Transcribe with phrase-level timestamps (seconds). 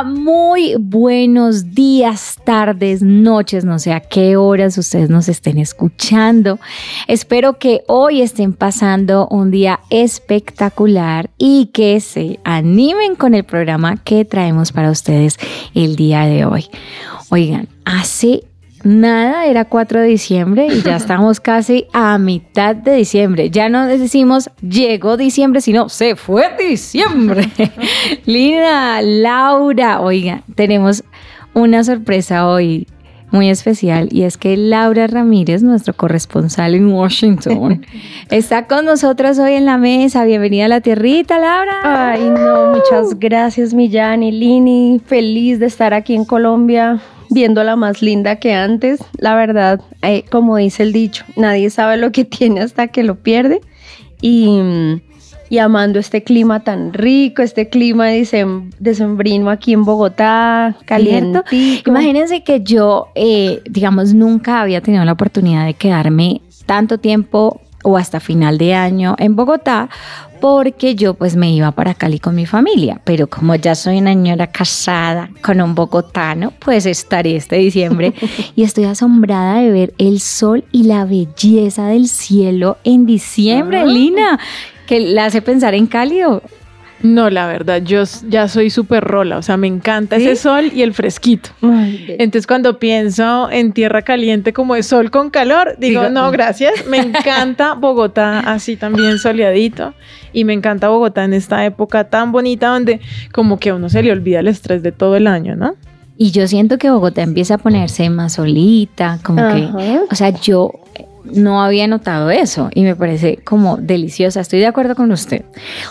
[0.00, 6.58] Muy buenos días, tardes, noches, no sé a qué horas ustedes nos estén escuchando.
[7.08, 13.98] Espero que hoy estén pasando un día espectacular y que se animen con el programa
[13.98, 15.38] que traemos para ustedes
[15.74, 16.64] el día de hoy.
[17.28, 18.44] Oigan, hace
[18.84, 23.50] nada, era 4 de diciembre y ya estamos casi a mitad de diciembre.
[23.50, 27.48] Ya no decimos llegó diciembre, sino se fue diciembre.
[28.26, 31.04] Lina, Laura, oigan, tenemos
[31.54, 32.86] una sorpresa hoy
[33.32, 37.84] muy especial y es que Laura Ramírez, nuestro corresponsal en Washington,
[38.30, 40.24] está con nosotros hoy en la mesa.
[40.24, 41.72] Bienvenida a la tierrita, Laura.
[41.82, 45.00] Ay, no, muchas gracias, Millán y Lini.
[45.04, 47.00] Feliz de estar aquí en Colombia,
[47.32, 49.00] viéndola más linda que antes.
[49.18, 53.16] La verdad, eh, como dice el dicho, nadie sabe lo que tiene hasta que lo
[53.16, 53.60] pierde.
[54.20, 54.60] Y,
[55.48, 61.40] y amando este clima tan rico, este clima de decembrino aquí en Bogotá, caliente.
[61.86, 67.96] Imagínense que yo, eh, digamos, nunca había tenido la oportunidad de quedarme tanto tiempo o
[67.96, 69.88] hasta final de año en Bogotá
[70.42, 74.12] porque yo pues me iba para Cali con mi familia, pero como ya soy una
[74.12, 78.12] señora casada con un bogotano, pues estaré este diciembre.
[78.56, 83.84] Y estoy asombrada de ver el sol y la belleza del cielo en diciembre, Ah.
[83.84, 84.40] Lina,
[84.86, 86.42] que la hace pensar en Cali o
[87.02, 90.82] No, la verdad, yo ya soy súper rola, o sea, me encanta ese sol y
[90.82, 91.50] el fresquito.
[91.60, 96.32] Entonces, cuando pienso en tierra caliente como de sol con calor, digo, Digo, no, mm.
[96.32, 96.86] gracias.
[96.86, 99.94] Me encanta Bogotá así también soleadito
[100.32, 103.00] y me encanta Bogotá en esta época tan bonita donde
[103.32, 105.74] como que a uno se le olvida el estrés de todo el año, ¿no?
[106.16, 110.81] Y yo siento que Bogotá empieza a ponerse más solita, como que, o sea, yo
[111.24, 114.40] no había notado eso y me parece como deliciosa.
[114.40, 115.44] Estoy de acuerdo con usted.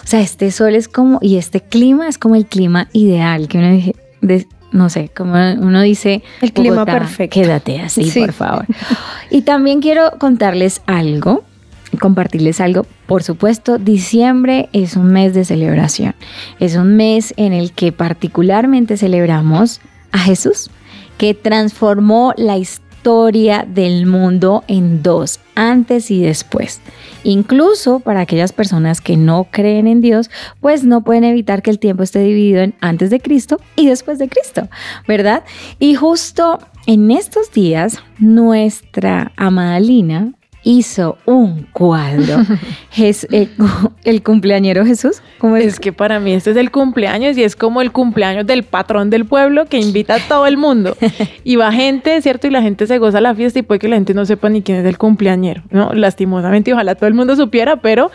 [0.04, 3.58] O sea, este sol es como, y este clima es como el clima ideal, que
[3.58, 7.34] uno dice, de- no sé, como uno dice, El clima perfecto.
[7.42, 8.20] Quédate así, Sí.
[8.22, 8.66] por favor.
[9.30, 11.44] Y también quiero contarles algo,
[12.00, 12.86] compartirles algo.
[13.06, 16.16] Por supuesto, diciembre es un mes de celebración.
[16.60, 19.82] Es un mes en el que particularmente celebramos
[20.14, 20.70] a Jesús,
[21.18, 26.82] que transformó la historia del mundo en dos, antes y después.
[27.24, 30.30] Incluso para aquellas personas que no creen en Dios,
[30.60, 34.20] pues no pueden evitar que el tiempo esté dividido en antes de Cristo y después
[34.20, 34.70] de Cristo,
[35.08, 35.44] ¿verdad?
[35.80, 40.34] Y justo en estos días, nuestra amada Lina
[40.64, 42.38] hizo un cuadro.
[42.96, 43.50] Jes- el,
[44.04, 45.66] el cumpleañero Jesús, ¿cómo es?
[45.66, 49.10] Es que para mí este es el cumpleaños y es como el cumpleaños del patrón
[49.10, 50.96] del pueblo que invita a todo el mundo.
[51.44, 52.48] Y va gente, ¿cierto?
[52.48, 54.62] Y la gente se goza la fiesta y puede que la gente no sepa ni
[54.62, 55.92] quién es el cumpleañero, ¿no?
[55.94, 58.12] Lastimosamente, ojalá todo el mundo supiera, pero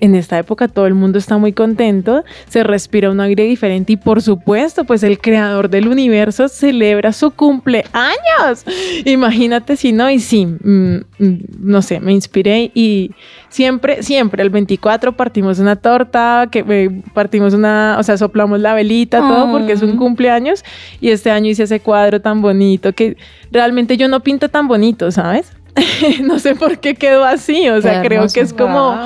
[0.00, 3.96] en esta época todo el mundo está muy contento, se respira un aire diferente y
[3.96, 8.64] por supuesto, pues el creador del universo celebra su cumpleaños.
[9.04, 13.10] Imagínate si no, y sí, mm, mm, no sé, me inspiré y
[13.48, 18.74] siempre, siempre, el 24 partimos una torta, que eh, partimos una, o sea, soplamos la
[18.74, 19.98] velita, todo, porque es un Mm.
[19.98, 20.64] cumpleaños.
[21.00, 23.16] Y este año hice ese cuadro tan bonito que
[23.50, 25.52] realmente yo no pinto tan bonito, ¿sabes?
[26.22, 28.34] no sé por qué quedó así, o sea, Qué creo hermoso.
[28.34, 28.98] que es como...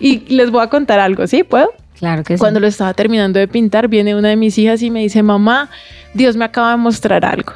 [0.00, 1.44] Y les voy a contar algo, ¿sí?
[1.44, 1.70] ¿Puedo?
[1.98, 2.40] Claro que sí.
[2.40, 5.70] Cuando lo estaba terminando de pintar, viene una de mis hijas y me dice, mamá,
[6.12, 7.52] Dios me acaba de mostrar algo.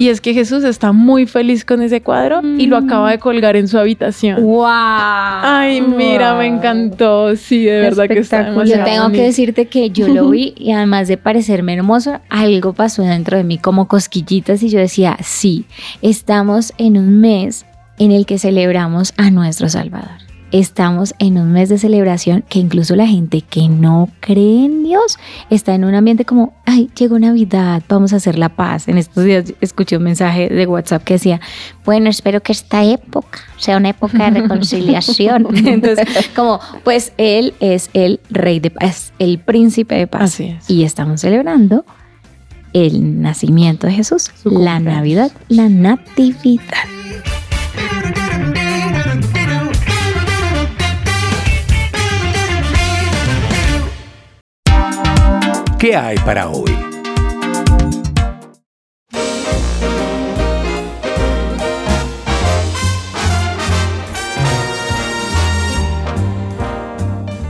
[0.00, 3.54] Y es que Jesús está muy feliz con ese cuadro y lo acaba de colgar
[3.56, 4.42] en su habitación.
[4.42, 4.64] ¡Wow!
[4.66, 7.36] Ay, mira, me encantó.
[7.36, 8.66] Sí, de verdad que está Espectacular.
[8.66, 12.72] Yo demasiado tengo que decirte que yo lo vi y además de parecerme hermoso, algo
[12.72, 15.66] pasó dentro de mí como cosquillitas y yo decía, sí,
[16.00, 17.66] estamos en un mes
[18.00, 20.08] en el que celebramos a nuestro Salvador.
[20.52, 25.18] Estamos en un mes de celebración que incluso la gente que no cree en Dios
[25.48, 28.88] está en un ambiente como, ay, llegó Navidad, vamos a hacer la paz.
[28.88, 31.40] En estos días escuché un mensaje de WhatsApp que decía,
[31.84, 35.46] bueno, espero que esta época sea una época de reconciliación.
[35.66, 40.22] Entonces, como, pues Él es el rey de paz, el príncipe de paz.
[40.22, 40.68] Así es.
[40.68, 41.84] Y estamos celebrando
[42.72, 44.80] el nacimiento de Jesús, la.
[44.80, 46.99] Navidad, la Natividad.
[55.80, 56.89] ¿Qué hay para hoy?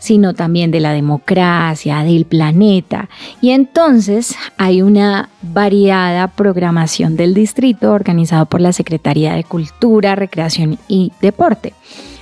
[0.05, 3.09] sino también de la democracia, del planeta.
[3.41, 10.79] Y entonces hay una variada programación del distrito organizado por la Secretaría de Cultura, Recreación
[10.89, 11.73] y Deporte.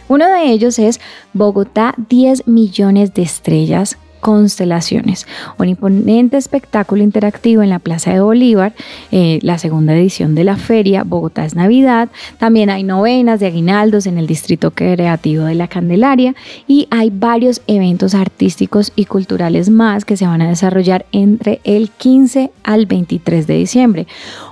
[0.06, 1.00] Uno de ellos es
[1.32, 5.26] Bogotá 10 millones de estrellas Constelaciones,
[5.58, 8.72] un imponente espectáculo interactivo en la Plaza de Bolívar,
[9.10, 12.08] eh, la segunda edición de la feria Bogotá es Navidad,
[12.38, 16.36] también hay novenas de aguinaldos en el Distrito Creativo de la Candelaria
[16.68, 21.90] y hay varios eventos artísticos y culturales más que se van a desarrollar entre el
[21.90, 24.06] 15 al 23 de diciembre.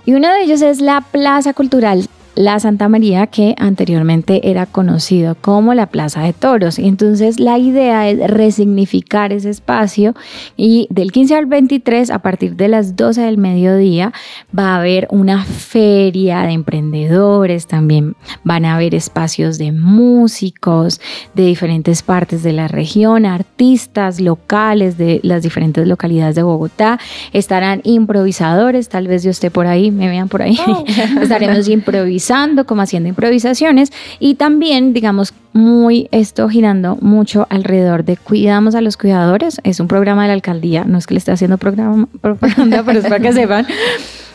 [0.04, 5.34] Y uno de ellos es la Plaza Cultural la Santa María que anteriormente era conocido
[5.34, 6.78] como la Plaza de Toros.
[6.78, 10.14] Y entonces la idea es resignificar ese espacio
[10.56, 14.12] y del 15 al 23 a partir de las 12 del mediodía
[14.56, 21.00] va a haber una feria de emprendedores, también van a haber espacios de músicos
[21.34, 26.98] de diferentes partes de la región, artistas locales de las diferentes localidades de Bogotá,
[27.32, 30.84] estarán improvisadores, tal vez yo esté por ahí, me vean por ahí, oh.
[31.22, 32.19] estaremos improvisando
[32.66, 38.96] como haciendo improvisaciones y también, digamos, muy esto girando mucho alrededor de cuidamos a los
[38.96, 39.60] cuidadores.
[39.64, 43.00] Es un programa de la alcaldía, no es que le esté haciendo programa, propaganda, pero
[43.00, 43.66] es para que sepan.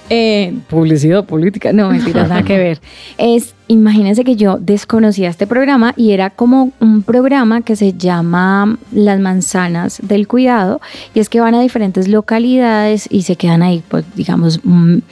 [0.09, 2.79] Eh, publicidad política, no, mentira, nada que ver.
[3.17, 8.77] Es Imagínense que yo desconocía este programa y era como un programa que se llama
[8.91, 10.81] Las manzanas del cuidado
[11.15, 15.03] y es que van a diferentes localidades y se quedan ahí, pues digamos, un,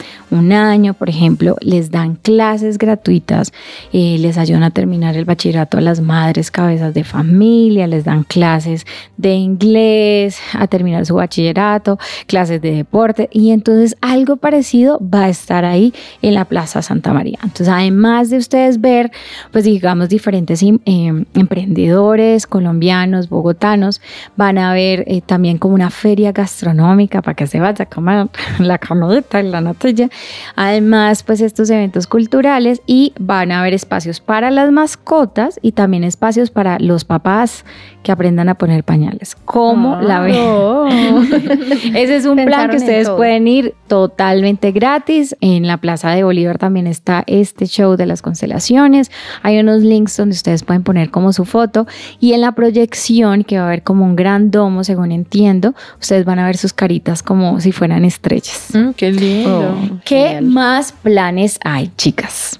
[0.51, 3.53] año, por ejemplo, les dan clases gratuitas,
[3.91, 8.23] eh, les ayudan a terminar el bachillerato a las madres cabezas de familia, les dan
[8.23, 8.85] clases
[9.17, 11.97] de inglés, a terminar su bachillerato,
[12.27, 17.13] clases de deporte y entonces algo parecido va a estar ahí en la Plaza Santa
[17.13, 17.39] María.
[17.41, 19.11] Entonces, además de ustedes ver,
[19.51, 24.01] pues digamos, diferentes em, emprendedores colombianos, bogotanos,
[24.37, 28.27] van a ver eh, también como una feria gastronómica para que se vaya a comer
[28.59, 30.09] la camodita y la natilla.
[30.55, 36.03] Además, pues estos eventos culturales y van a haber espacios para las mascotas y también
[36.03, 37.65] espacios para los papás
[38.03, 39.35] que aprendan a poner pañales.
[39.45, 40.35] ¿Cómo la ven?
[41.95, 45.35] Ese es un plan que ustedes pueden ir totalmente gratis.
[45.41, 49.09] En la Plaza de Bolívar también está este show de las constelaciones.
[49.41, 51.87] Hay unos links donde ustedes pueden poner como su foto
[52.19, 56.25] y en la proyección que va a haber como un gran domo, según entiendo, ustedes
[56.25, 58.69] van a ver sus caritas como si fueran estrellas.
[58.73, 59.75] Mm, qué lindo.
[59.75, 62.59] Oh, ¿Qué más planes hay, chicas?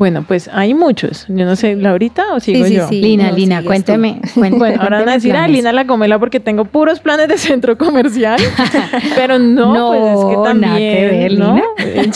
[0.00, 1.26] Bueno, pues hay muchos.
[1.28, 2.88] Yo no sé, ¿Laurita o sigo yo?
[2.88, 4.22] Sí, Lina, Lina, cuénteme.
[4.34, 7.76] Bueno, ahora van a decir, ah, Lina la comela porque tengo puros planes de centro
[7.76, 8.40] comercial.
[9.14, 10.60] pero no, pues es que también.
[10.60, 11.54] Nada que ver, ¿no?
[11.54, 12.12] Lina.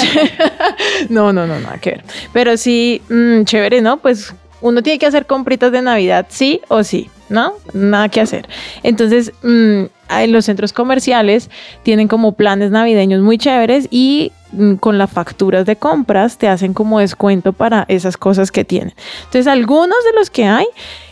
[1.10, 2.04] no, no, no, nada que ver.
[2.32, 3.98] Pero sí, mmm, chévere, ¿no?
[3.98, 7.54] Pues uno tiene que hacer compritas de Navidad, sí o sí, ¿no?
[7.72, 8.48] Nada que hacer.
[8.82, 11.50] Entonces, mmm, en los centros comerciales
[11.82, 16.74] tienen como planes navideños muy chéveres y mm, con las facturas de compras te hacen
[16.74, 18.94] como descuento para esas cosas que tienen.
[19.24, 20.66] Entonces, algunos de los que hay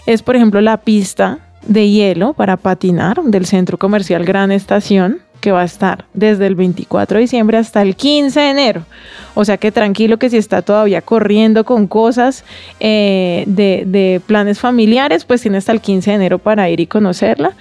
[0.07, 5.53] es, por ejemplo, la pista de hielo para patinar del centro comercial Gran Estación que
[5.53, 8.87] va a estar desde el 24 de diciembre hasta el 15 de enero.
[9.35, 12.45] O sea que tranquilo que si está todavía corriendo con cosas
[12.81, 16.87] eh, de, de planes familiares, pues tiene hasta el 15 de enero para ir y
[16.87, 17.53] conocerla.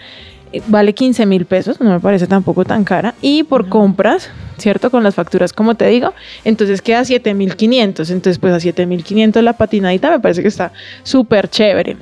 [0.53, 3.15] eh, vale 15 mil pesos, no me parece tampoco tan cara.
[3.21, 4.91] Y por compras, ¿cierto?
[4.91, 8.09] Con las facturas, como te digo, entonces queda 7 mil 500.
[8.11, 10.71] Entonces, pues a 7 mil 500 la patinadita me parece que está
[11.03, 11.97] súper chévere.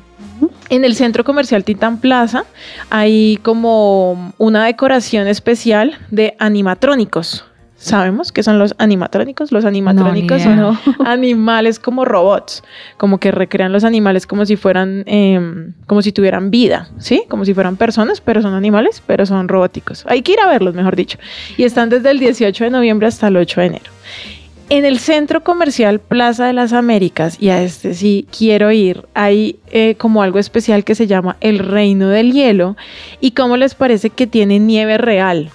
[0.70, 2.46] En el centro comercial Titán Plaza
[2.90, 7.46] hay como una decoración especial de animatrónicos.
[7.80, 9.54] ¿Sabemos qué son los animatrónicos?
[9.54, 12.62] Los animatrónicos son animales como robots,
[12.98, 17.24] como que recrean los animales como si fueran, em, como si tuvieran vida, ¿sí?
[17.30, 20.04] Como si fueran personas, pero son animales, pero son robóticos.
[20.08, 21.18] Hay que ir a verlos, mejor dicho.
[21.56, 23.92] Y están desde el 18 de noviembre hasta el 8 de enero.
[24.70, 29.58] En el centro comercial Plaza de las Américas, y a este sí quiero ir, hay
[29.72, 32.78] eh, como algo especial que se llama el Reino del Hielo.
[33.20, 35.50] ¿Y cómo les parece que tiene nieve real?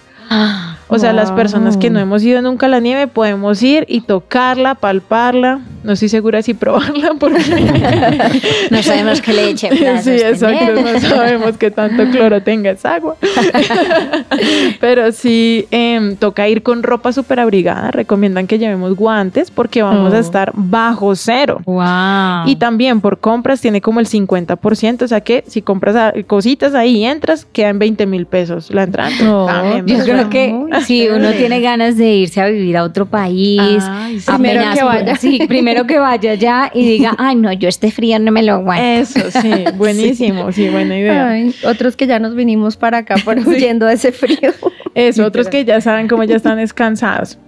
[0.95, 4.01] O sea, las personas que no hemos ido nunca a la nieve podemos ir y
[4.03, 5.61] tocarla, palparla.
[5.83, 7.43] No estoy segura si probarla porque
[8.71, 9.69] No sabemos qué leche.
[10.03, 13.17] sí, exacto, no sabemos qué tanto cloro tenga esa agua.
[14.81, 17.91] Pero sí, em, toca ir con ropa súper abrigada.
[17.91, 20.21] Recomiendan que llevemos guantes porque vamos a Oh.
[20.21, 21.61] estar bajo cero.
[21.67, 22.47] Wow.
[22.47, 26.99] Y también por compras tiene como el 50%, o sea que si compras cositas ahí
[26.99, 29.11] y entras, quedan 20 mil pesos la entrada.
[29.19, 30.55] También, Yo creo que
[30.87, 34.27] si uno tiene ganas de irse a vivir a otro país, Ay, sí.
[34.31, 35.17] Primero apenas- que vaya.
[35.17, 38.55] sí, primero que vaya ya y diga, ay no, yo este frío no me lo
[38.55, 38.83] aguanto.
[38.85, 41.29] Eso, sí, buenísimo, sí, buena idea.
[41.29, 44.53] Ay, otros que ya nos vinimos para acá por huyendo de ese frío.
[44.95, 47.39] Eso, otros que ya saben cómo ya están descansados.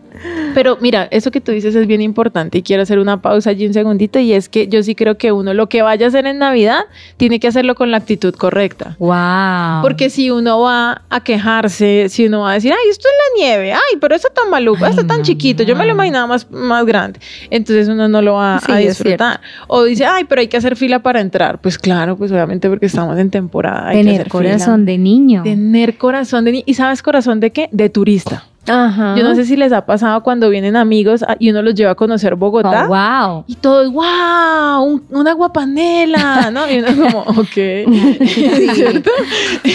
[0.55, 3.67] Pero mira, eso que tú dices es bien importante y quiero hacer una pausa allí
[3.67, 6.27] un segundito y es que yo sí creo que uno lo que vaya a hacer
[6.27, 6.81] en Navidad
[7.17, 8.97] tiene que hacerlo con la actitud correcta.
[8.99, 9.83] Wow.
[9.83, 13.47] Porque si uno va a quejarse, si uno va a decir, ay, esto es la
[13.47, 16.27] nieve, ay, pero eso tan maluco, Ay, está tan no, chiquito, yo me lo imaginaba
[16.27, 17.21] más, más grande.
[17.51, 19.41] Entonces uno no lo va Sí, a disfrutar.
[19.69, 21.61] O dice, ay, pero hay que hacer fila para entrar.
[21.61, 23.89] Pues claro, pues obviamente porque estamos en temporada.
[23.89, 24.93] Hay que tener hacer corazón fila.
[24.93, 25.43] de niño.
[25.43, 27.69] Tener corazón de ni- ¿Y sabes corazón de qué?
[27.73, 28.45] De turista.
[28.69, 29.15] Ajá.
[29.17, 31.95] Yo no sé si les ha pasado cuando vienen amigos y uno los lleva a
[31.95, 32.87] conocer Bogotá.
[32.87, 32.89] Oh,
[33.35, 33.45] wow.
[33.47, 36.71] Y todos, wow, un- una guapanela, ¿no?
[36.71, 37.47] Y uno como, ok.
[38.75, 39.11] ¿Cierto?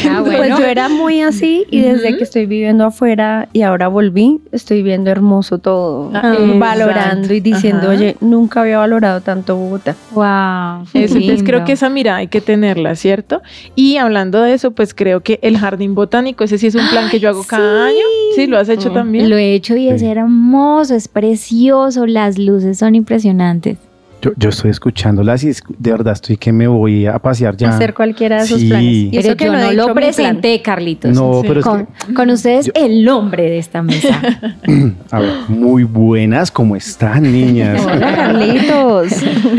[0.10, 4.42] Ah, Pues yo era muy así y desde que estoy viviendo afuera y ahora volví,
[4.52, 7.92] estoy viendo hermoso todo, Ah, eh, valorando y diciendo, Ajá.
[7.98, 9.96] oye, nunca había valorado tanto Bogotá.
[10.12, 10.84] Wow.
[10.94, 13.42] Eso, entonces creo que esa mirada hay que tenerla, ¿cierto?
[13.76, 17.10] Y hablando de eso, pues creo que el jardín botánico, ese sí es un plan
[17.10, 17.96] que yo hago cada año.
[18.36, 19.30] Sí, lo has hecho también.
[19.30, 20.08] Lo he hecho y es Sí.
[20.08, 23.78] hermoso, es precioso, las luces son impresionantes.
[24.24, 27.70] Yo, yo estoy escuchándolas y es- de verdad estoy que me voy a pasear ya.
[27.70, 28.68] Hacer cualquiera de esos Sí.
[28.68, 28.86] planes.
[28.94, 31.12] Y Pero eso que yo no, lo presenté, Carlitos.
[31.16, 31.48] No, Sí.
[31.48, 34.22] pero es con, que, con ustedes yo- el hombre de esta mesa.
[35.12, 37.82] a ver, muy buenas, ¿cómo están, niñas?
[37.84, 39.08] Hola, Carlitos.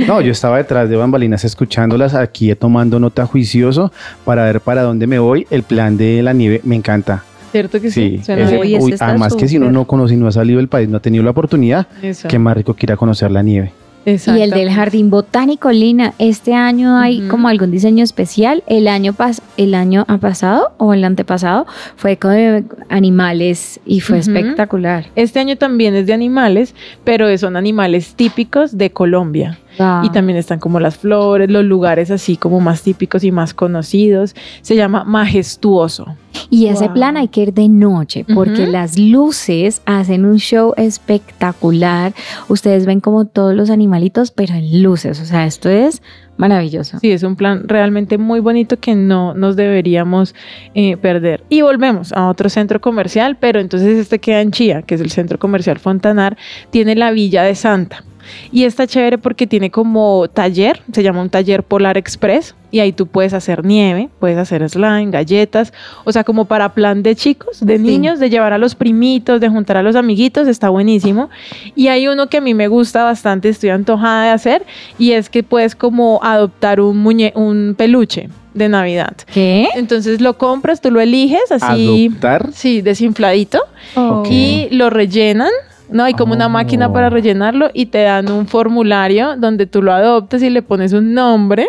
[0.07, 3.91] No, yo estaba detrás de bambalinas escuchándolas aquí tomando nota juicioso
[4.25, 5.45] para ver para dónde me voy.
[5.50, 7.25] El plan de la nieve me encanta.
[7.52, 8.21] ¿Cierto que sí?
[8.25, 10.68] Sí, ese- Uy, uy, además que si uno no conoce y no ha salido del
[10.68, 12.26] país, no ha tenido la oportunidad, Eso.
[12.28, 13.73] qué más rico que ir a conocer la nieve.
[14.04, 18.64] Y el del jardín botánico, Lina, este año hay como algún diseño especial.
[18.66, 24.00] El año pas el año ha pasado o el antepasado fue con eh, animales y
[24.00, 25.06] fue espectacular.
[25.14, 29.59] Este año también es de animales, pero son animales típicos de Colombia.
[29.79, 30.05] Wow.
[30.05, 34.35] Y también están como las flores, los lugares así como más típicos y más conocidos.
[34.62, 36.17] Se llama Majestuoso.
[36.50, 36.95] Y ese Wow.
[36.95, 42.12] plan hay que ir de noche porque las luces hacen un show espectacular.
[42.49, 45.21] Ustedes ven como todos los animalitos, pero en luces.
[45.21, 46.02] O sea, esto es
[46.37, 46.99] maravilloso.
[47.00, 50.35] Sí, es un plan realmente muy bonito que no nos deberíamos
[50.75, 51.45] eh, perder.
[51.49, 55.11] Y volvemos a otro centro comercial, pero entonces este queda en Chía, que es el
[55.11, 56.37] centro comercial Fontanar,
[56.71, 58.05] tiene la Villa de Santa.
[58.50, 62.93] Y está chévere porque tiene como taller, se llama un taller Polar Express, y ahí
[62.93, 65.73] tú puedes hacer nieve, puedes hacer slime, galletas,
[66.05, 67.83] o sea, como para plan de chicos, de Sí.
[67.83, 71.29] niños, de llevar a los primitos, de juntar a los amiguitos, está buenísimo.
[71.75, 74.64] Y hay uno que a mí me gusta bastante, estoy antojada de hacer,
[74.99, 79.17] y es que puedes como adoptar un muñe un peluche de Navidad.
[79.33, 79.69] ¿Qué?
[79.75, 82.50] Entonces lo compras, tú lo eliges así, Adoptar.
[82.52, 83.61] sí, desinfladito,
[83.97, 84.23] Oh.
[84.31, 85.50] y lo rellenan.
[85.93, 89.93] No, hay como una máquina para rellenarlo y te dan un formulario donde tú lo
[89.93, 91.67] adoptas y le pones un nombre.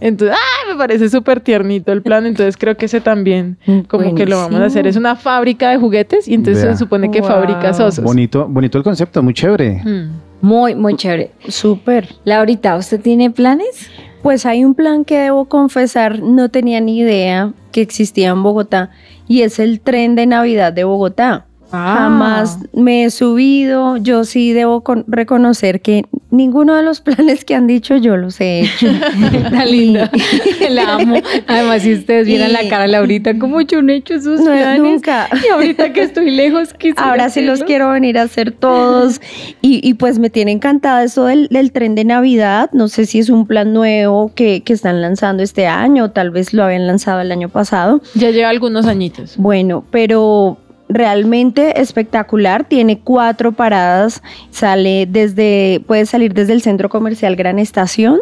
[0.00, 0.70] Entonces, ¡ah!
[0.72, 2.26] Me parece súper tiernito el plan.
[2.26, 3.56] Entonces creo que ese también
[3.88, 4.86] como que lo vamos a hacer.
[4.86, 6.72] Es una fábrica de juguetes y entonces Vea.
[6.72, 7.28] se supone que Wow.
[7.30, 8.00] fabrica osos.
[8.00, 9.82] Bonito, bonito el concepto, muy chévere.
[9.84, 10.10] Mm.
[10.42, 11.30] Muy, muy chévere.
[11.48, 12.08] Súper.
[12.24, 13.88] Laurita, ¿usted tiene planes?
[14.22, 18.90] Pues hay un plan que debo confesar, no tenía ni idea que existía en Bogotá
[19.28, 21.46] y es el tren de Navidad de Bogotá.
[21.72, 21.94] Ah.
[21.98, 23.96] Jamás me he subido.
[23.96, 28.40] Yo sí debo con- reconocer que ninguno de los planes que han dicho yo los
[28.40, 28.88] he hecho.
[29.32, 30.10] Está linda.
[30.70, 31.16] La amo.
[31.46, 34.40] Además, si ustedes vieran la Y- cara de Laurita, como yo no he hecho esos
[34.40, 34.80] No, planes.
[34.82, 35.28] nunca.
[35.44, 39.20] Y ahorita que estoy lejos, quisiera Ahora sí los quiero venir a hacer todos.
[39.60, 42.70] Y, y pues me tiene encantada eso del, del tren de Navidad.
[42.72, 46.52] No sé si es un plan nuevo que, que están lanzando este año, tal vez
[46.54, 48.00] lo habían lanzado el año pasado.
[48.14, 49.36] Ya lleva algunos añitos.
[49.36, 50.58] Bueno, pero
[50.94, 52.64] realmente espectacular.
[52.64, 54.22] Tiene cuatro paradas.
[54.50, 58.20] Sale desde, puede salir desde el centro comercial Gran Estación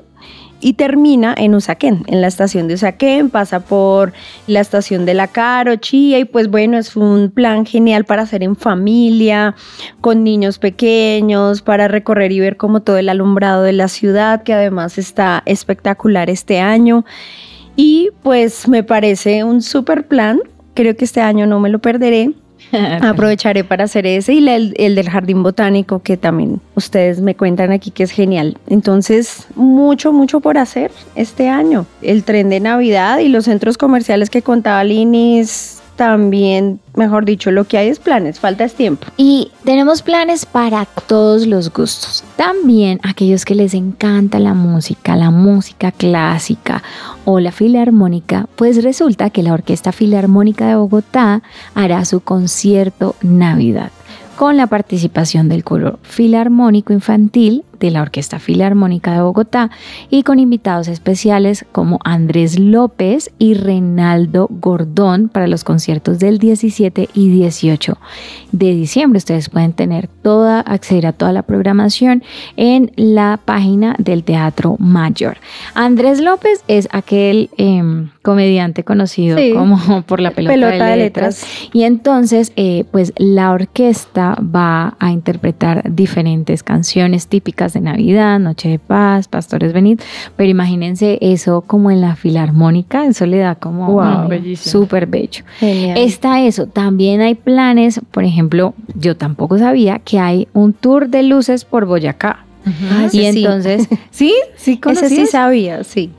[0.61, 4.13] y termina en Usaquén, en la estación de Usaquén, pasa por
[4.47, 8.43] la estación de La Caro, Chía, y pues bueno, es un plan genial para hacer
[8.43, 9.55] en familia,
[10.01, 14.53] con niños pequeños, para recorrer y ver como todo el alumbrado de la ciudad, que
[14.53, 17.05] además está espectacular este año.
[17.75, 20.41] Y pues me parece un super plan,
[20.75, 22.35] creo que este año no me lo perderé.
[23.03, 27.73] Aprovecharé para hacer ese y el, el del jardín botánico que también ustedes me cuentan
[27.73, 28.59] aquí que es genial.
[28.69, 31.87] Entonces, mucho, mucho por hacer este año.
[32.03, 37.65] El tren de Navidad y los centros comerciales que contaba Linis, también, mejor dicho, lo
[37.65, 39.07] que hay es planes, falta es tiempo.
[39.19, 42.25] Y tenemos planes para todos los gustos.
[42.37, 46.83] También aquellos que les encanta la música, la música clásica
[47.27, 51.43] o la filarmónica, pues resulta que la Orquesta Filarmónica de Bogotá
[51.75, 53.91] hará su concierto Navidad
[54.37, 59.71] con la participación del coro filarmónico infantil de la Orquesta Filarmónica de Bogotá
[60.11, 67.09] y con invitados especiales como Andrés López y Reinaldo Gordón para los conciertos del 17
[67.15, 67.99] y 18
[68.53, 69.19] de diciembre.
[69.19, 72.23] Ustedes pueden tener toda, acceder a toda la programación
[72.57, 75.39] en la página del Teatro Mayor.
[75.75, 79.53] Andrés López es aquel em, comediante conocido Sí.
[79.55, 81.45] como por la pelota, Pelota de, letras.
[81.73, 88.69] Y entonces, eh, pues la orquesta va a interpretar diferentes canciones típicas de Navidad, Noche
[88.69, 90.01] de Paz, Pastores Venid,
[90.37, 94.31] pero imagínense eso como en la filarmónica, eso le da como Wow.
[94.57, 95.45] súper bello.
[95.59, 95.99] Genial.
[95.99, 101.23] Está eso, también hay planes, por ejemplo, yo tampoco sabía que hay un tour de
[101.23, 102.45] luces por Boyacá.
[102.91, 103.27] Ah, Y sí.
[103.27, 105.31] entonces, sí, sí, Ese sí conocías?
[105.31, 106.11] sabía, sí.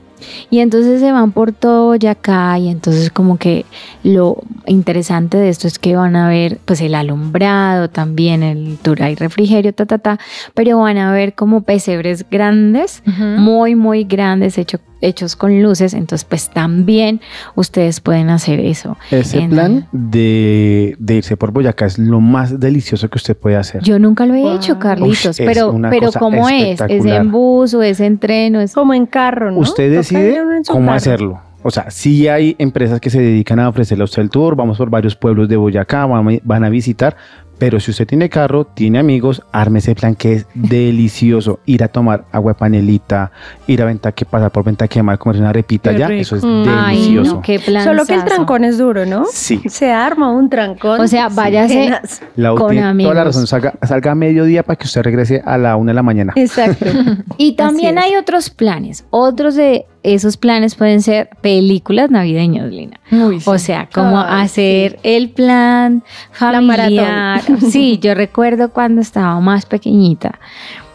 [0.50, 3.64] Y entonces se van por todo Boyacá y entonces como que
[4.04, 9.02] lo interesante de esto es que van a ver pues el alumbrado también, el tour
[9.02, 10.18] hay refrigerio, ta, ta, ta,
[10.54, 16.24] pero van a ver como pesebres grandes, muy, muy grandes, hecho- hechos con luces, entonces
[16.24, 17.20] pues también
[17.54, 18.96] ustedes pueden hacer eso.
[19.10, 23.56] Ese En- plan de, de irse por Boyacá es lo más delicioso que usted puede
[23.56, 23.82] hacer.
[23.82, 24.56] Yo nunca lo he Wow.
[24.56, 26.80] hecho, Carlitos, pero, pero ¿cómo es?
[26.88, 28.72] ¿Es en bus o es en tren o es...
[28.74, 29.58] Como en carro, ¿no?
[29.58, 30.96] Usted decide cómo carro.
[30.96, 31.40] hacerlo.
[31.64, 34.78] O sea, sí hay empresas que se dedican a ofrecerle a usted el tour, vamos
[34.78, 37.16] por varios pueblos de Boyacá, van a visitar,
[37.58, 41.60] pero si usted tiene carro, tiene amigos, arme ese plan que es delicioso.
[41.66, 43.30] Ir a tomar agua de panelita,
[43.66, 46.22] ir a Ventaque, pasar por Ventaquema, comer una repita Qué ya, rico.
[46.22, 46.64] eso es Mm.
[46.68, 47.34] Ay, delicioso.
[47.36, 47.58] no, qué.
[47.84, 49.24] Solo que el trancón es duro, ¿no?
[49.32, 49.60] Sí.
[49.68, 51.00] Se arma un trancón.
[51.00, 52.20] O sea, váyase Tenaz.
[52.36, 53.14] La con tiene toda amigos.
[53.14, 56.02] la razón, salga, salga a mediodía para que usted regrese a la una de la
[56.02, 56.32] mañana.
[56.36, 56.86] Exacto.
[57.38, 59.04] Y también hay otros planes.
[59.10, 63.00] Otros de esos planes pueden ser películas navideñas, Lina.
[63.44, 66.02] O sea, como Ay, hacer el plan
[66.40, 67.40] La familiar.
[67.70, 70.38] sí, yo recuerdo cuando estaba más pequeñita.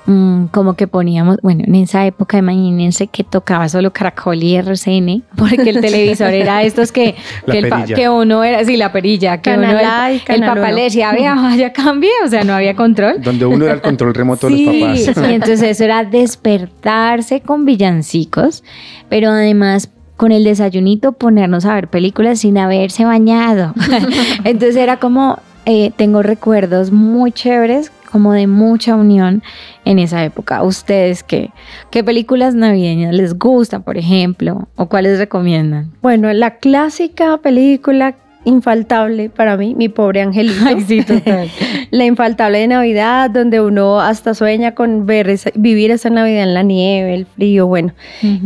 [0.08, 5.24] Mm, como que poníamos, bueno, en esa época imagínense que tocaba solo Caracol y RCN,
[5.38, 7.16] porque el televisor era estos que,
[7.48, 10.72] el que uno era, sí, la perilla, que Canal uno era- el papá uno.
[10.72, 13.22] le decía, vea, vaya, cambie, o sea, no había control.
[13.22, 15.00] Donde uno era el control remoto de los papás.
[15.00, 18.64] sí, entonces eso era despertarse con villancicos,
[19.10, 23.74] pero además con el desayunito ponernos a ver películas sin haberse bañado.
[24.44, 29.44] entonces era como, eh, tengo recuerdos muy chéveres, como de mucha unión
[29.86, 30.64] en esa época.
[30.64, 31.52] ¿Ustedes qué?
[31.92, 34.68] ¿Qué películas navideñas les gustan, por ejemplo?
[34.76, 35.92] ¿O cuáles recomiendan?
[36.02, 40.66] Bueno, la clásica película infaltable para mí, Mi pobre angelito.
[40.66, 41.48] Ay, sí, total.
[41.92, 46.54] La infaltable de Navidad, donde uno hasta sueña con ver esa- vivir esa Navidad en
[46.56, 47.94] la nieve, el frío, bueno.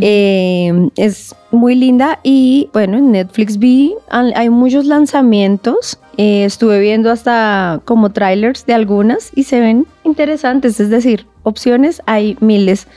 [0.01, 5.97] Eh, es muy linda y bueno, en Netflix vi, hay muchos lanzamientos.
[6.17, 12.01] Eh, estuve viendo hasta como trailers de algunas y se ven interesantes, es decir, opciones
[12.05, 12.87] hay miles.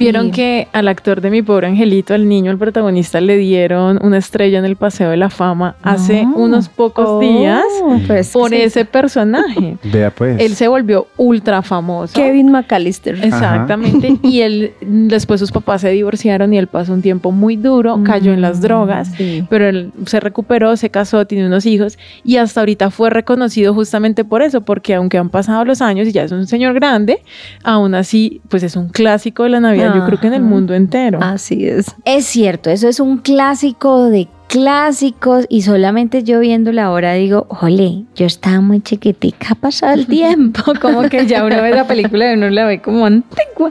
[0.00, 4.18] Vieron que al actor de Mi Pobre Angelito, al niño, al protagonista, le dieron una
[4.18, 6.36] estrella en el Paseo de la Fama hace No.
[6.36, 8.56] unos pocos días Oh, pues, por sí.
[8.56, 9.76] ese personaje.
[9.84, 10.40] Vea pues.
[10.40, 12.14] Él se volvió ultra famoso.
[12.14, 13.14] Kevin McAllister.
[13.22, 14.18] Exactamente.
[14.22, 18.32] Y él, después sus papás se divorciaron y él pasó un tiempo muy duro, cayó
[18.32, 19.44] en las Mm, drogas, Sí.
[19.50, 24.24] pero él se recuperó, se casó, tiene unos hijos y hasta ahorita fue reconocido justamente
[24.24, 27.22] por eso, porque aunque han pasado los años y ya es un señor grande,
[27.64, 30.74] aún así, pues es un clásico de la Navidad, yo creo que en el mundo
[30.74, 31.18] entero.
[31.22, 31.94] Así es.
[32.04, 38.04] Es cierto, eso es un clásico de clásicos y solamente yo viéndolo ahora digo, ole,
[38.16, 42.32] yo estaba muy chiquitica, ha pasado el tiempo, como que ya uno ve la película
[42.32, 43.70] y uno la ve como antigua.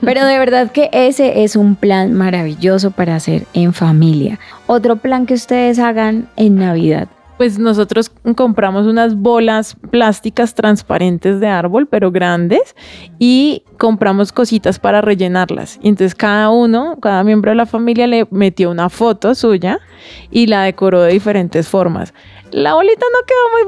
[0.00, 4.38] Pero de verdad que ese es un plan maravilloso para hacer en familia.
[4.68, 7.08] Otro plan que ustedes hagan en Navidad.
[7.36, 12.76] Pues nosotros compramos unas bolas plásticas transparentes de árbol, pero grandes,
[13.18, 15.80] y compramos cositas para rellenarlas.
[15.82, 19.80] Y entonces cada uno, cada miembro de la familia le metió una foto suya
[20.30, 22.12] y la decoró de diferentes formas.
[22.52, 23.64] La bolita no quedó muy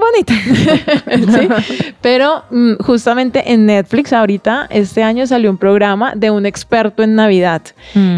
[1.17, 1.95] bonita, ¿sí?
[2.01, 7.15] pero mm, justamente en Netflix ahorita, este año salió un programa de un experto en
[7.15, 7.63] Navidad.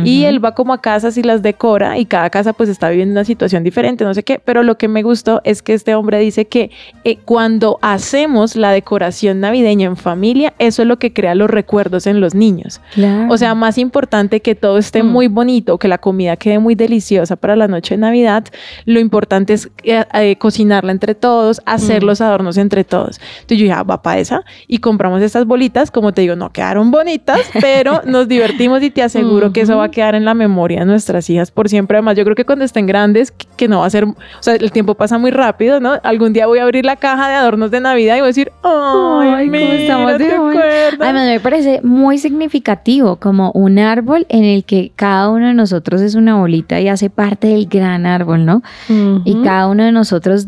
[0.04, 3.12] Y él va como a casas y las decora y cada casa pues está viviendo
[3.12, 6.18] una situación diferente, no sé qué, pero lo que me gustó es que este hombre
[6.18, 6.70] dice que
[7.04, 11.83] eh, cuando hacemos la decoración navideña en familia, eso es lo que crea los recuerdos
[12.06, 12.80] en los niños.
[12.94, 13.32] Claro.
[13.32, 15.06] O sea, más importante que todo esté Mm.
[15.06, 18.44] muy bonito, que la comida quede muy deliciosa para la noche de Navidad,
[18.84, 22.06] lo importante es eh, eh, cocinarla entre todos, hacer Mm.
[22.06, 23.18] los adornos entre todos.
[23.40, 26.50] Entonces yo dije, ah, va para esa y compramos estas bolitas, como te digo, no
[26.52, 30.34] quedaron bonitas, pero nos divertimos y te aseguro que eso va a quedar en la
[30.34, 31.96] memoria de nuestras hijas por siempre.
[31.98, 34.72] Además, yo creo que cuando estén grandes, que, no va a ser, o sea, el
[34.72, 35.98] tiempo pasa muy rápido, ¿no?
[36.02, 38.50] Algún día voy a abrir la caja de adornos de Navidad y voy a decir,
[38.62, 40.56] ay, Ay, cómo mira, estamos de ¿te joven".
[40.58, 41.00] acuerdas?
[41.00, 41.40] Además, me
[41.80, 46.36] parece muy significativo, como un árbol en el que cada uno de nosotros es una
[46.36, 48.62] bolita y hace parte del gran árbol, ¿no?
[49.24, 50.46] Y cada uno de nosotros,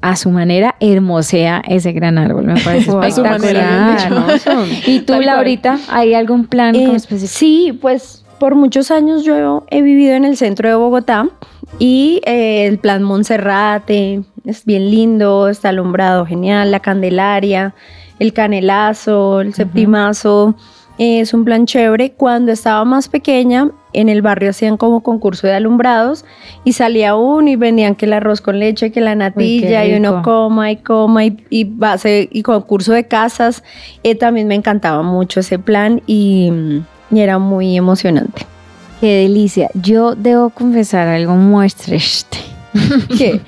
[0.00, 2.44] a su manera, hermosea ese gran árbol.
[2.46, 3.02] Me parece Wow.
[3.02, 4.10] Espectacular.
[4.10, 4.26] ¿no?
[4.86, 5.14] ¿Y tú.
[5.20, 7.32] Laurita, hay algún plan Eh, específico?
[7.38, 11.28] sí, pues por muchos años yo he vivido en el centro de Bogotá
[11.78, 17.74] y eh, el plan Monserrate es bien lindo, está alumbrado genial, la Candelaria,
[18.18, 20.54] el Canelazo, el Septimazo.
[20.98, 22.12] eh, es un plan chévere.
[22.12, 26.24] Cuando estaba más pequeña, en el barrio hacían como concurso de alumbrados
[26.64, 30.22] y salía uno y vendían que el arroz con leche, que la natilla y uno
[30.22, 33.62] coma y coma y, y base y concurso de casas.
[34.02, 36.52] Eh, también me encantaba mucho ese plan y,
[37.10, 38.44] y era muy emocionante.
[39.00, 39.70] Qué delicia.
[39.74, 42.38] Yo debo confesar algo muy triste.
[43.16, 43.40] ¿Qué?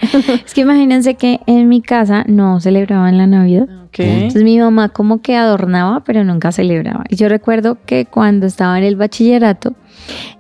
[0.45, 3.69] Es que imagínense que en mi casa no celebraban la Navidad.
[3.93, 7.05] Entonces mi mamá como que adornaba, pero nunca celebraba.
[7.09, 9.75] Y yo recuerdo que cuando estaba en el bachillerato,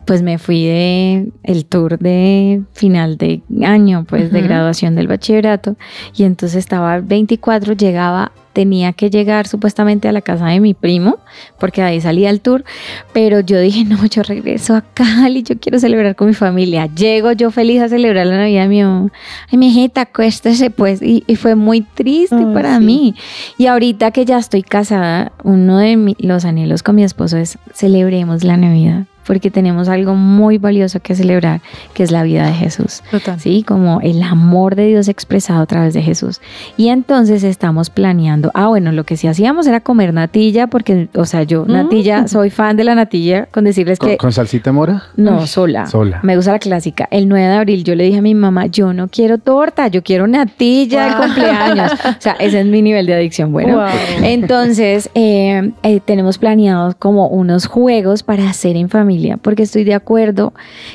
[0.04, 5.76] pues me fui de el tour de final de año, pues de graduación del bachillerato.
[6.16, 10.74] Y entonces estaba el 24, llegaba, tenía que llegar supuestamente a la casa de mi
[10.74, 11.18] primo,
[11.60, 12.64] porque de ahí salía el tour.
[13.12, 16.86] Pero yo dije, no, yo regreso a Cali, yo quiero celebrar con mi familia.
[16.86, 19.10] Llego yo feliz a celebrar la Navidad de mi mamá.
[19.52, 21.00] Ay, mi hijita, acuéstese pues.
[21.02, 22.84] Y, y fue muy triste para sí.
[22.84, 23.14] mí.
[23.58, 27.56] Y ahorita que ya estoy casada, uno de mi- los anhelos con mi esposo es
[27.72, 31.60] celebremos la Navidad, porque tenemos algo muy valioso que celebrar,
[31.94, 33.00] que es la vida de Jesús.
[33.12, 33.38] Total.
[33.38, 36.40] Sí, como el amor de Dios expresado a través de Jesús.
[36.76, 41.26] Y entonces estamos planeando, ah, bueno, lo que sí hacíamos era comer natilla, porque, o
[41.26, 44.16] sea, yo natilla, soy fan de la natilla, con decirles ¿Con, que...
[44.16, 45.04] con salsita mora?
[45.16, 45.86] No, sola.
[45.86, 46.18] Sola.
[46.24, 47.06] Me gusta la clásica.
[47.12, 50.02] El 9 de abril yo le dije a mi mamá, yo no quiero torta, yo
[50.02, 51.92] quiero natilla de cumpleaños.
[51.92, 53.52] O sea, ese es mi nivel de adicción.
[53.52, 53.86] Bueno, Wow.
[54.24, 59.94] entonces eh, eh, tenemos planeados como unos juegos para hacer en familia, porque estoy de
[59.94, 60.52] acuerdo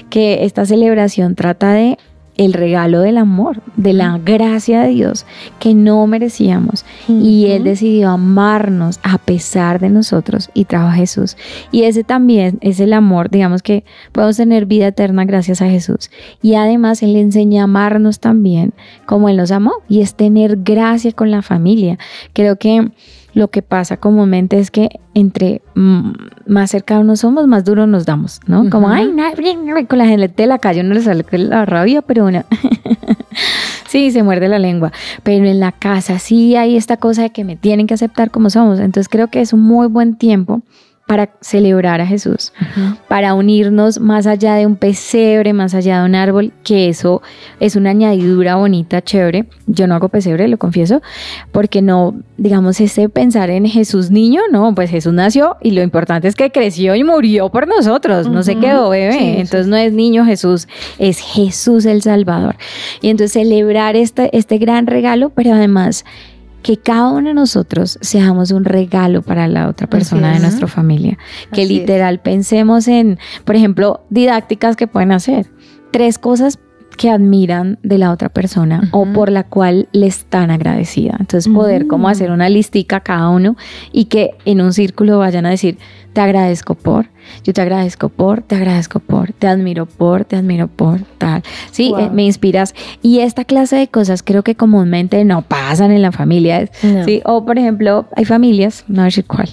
[0.09, 1.97] que esta celebración trata de
[2.37, 5.25] el regalo del amor, de la gracia de Dios
[5.59, 6.85] que no merecíamos.
[7.07, 11.37] Y Él decidió amarnos a pesar de nosotros y trajo a Jesús.
[11.71, 16.11] Y ese también es el amor, digamos que podemos tener vida eterna gracias a Jesús.
[16.41, 18.73] Y además Él enseña a amarnos también
[19.05, 21.97] como Él nos amó y es tener gracia con la familia.
[22.33, 22.91] Creo que
[23.35, 28.69] lo que pasa comúnmente es que entre más cercanos somos, más duro nos damos, ¿no?
[28.69, 29.23] Como, ay, no,
[29.87, 32.45] con la gente de la calle no le sale la rabia, pero una...
[33.87, 34.91] Sí, se muerde la lengua,
[35.23, 38.49] pero en la casa sí hay esta cosa de que me tienen que aceptar como
[38.49, 38.79] somos.
[38.79, 40.63] Entonces creo que es un muy buen tiempo
[41.05, 42.51] para celebrar a Jesús,
[43.07, 47.21] para unirnos más allá de un pesebre, más allá de un árbol, que eso
[47.59, 49.45] es una añadidura bonita, chévere.
[49.67, 51.03] Yo no hago pesebre, lo confieso,
[51.51, 56.27] porque no, digamos, ese pensar en Jesús niño, no, pues Jesús nació y lo importante
[56.27, 60.25] es que creció y murió por nosotros, no se quedó bebé, entonces no es niño
[60.25, 62.55] Jesús, es Jesús el Salvador.
[63.01, 66.03] Y entonces celebrar este, este gran regalo, pero además
[66.65, 71.15] que cada uno de nosotros seamos un regalo para la otra persona de nuestra familia.
[71.51, 75.45] Que literal pensemos en, por ejemplo, didácticas que pueden hacer.
[75.91, 76.57] Tres cosas
[76.97, 81.15] que admiran de la otra persona o por la cual le están agradecida.
[81.19, 83.55] Entonces poder como hacer una listica cada uno
[83.91, 85.77] y que en un círculo vayan a decir,
[86.15, 87.07] te agradezco por,
[87.43, 91.43] yo te agradezco por, te agradezco por, te admiro por, te admiro por, tal.
[91.71, 92.73] Sí, eh, me inspiras.
[93.01, 96.69] Y esta clase de cosas creo que comúnmente no pasan en la familia.
[97.05, 99.49] Sí, o por ejemplo, hay familias, no sé cuál,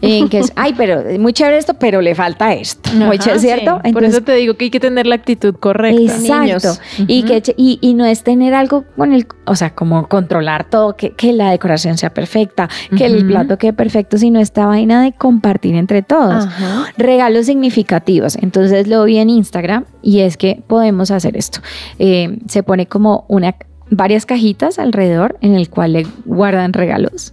[0.00, 2.90] en que es, ay, pero muy chévere esto, pero le falta esto.
[2.94, 3.82] muy chévere, ¿cierto?
[3.92, 6.00] por eso te digo que hay que tener la actitud correcta.
[6.00, 6.80] Exacto.
[7.06, 10.96] y, que, y, y, no es tener algo con el, o sea, como controlar todo,
[10.96, 15.12] que, que la decoración sea perfecta, que el plato quede perfecto, sino esta vaina de
[15.12, 16.46] compartir entre todos.
[16.46, 18.36] Ajá regalos significativos.
[18.36, 21.60] Entonces lo vi en Instagram y es que podemos hacer esto.
[21.98, 23.54] Eh, se pone como una
[23.90, 27.32] varias cajitas alrededor en el cual le guardan regalos,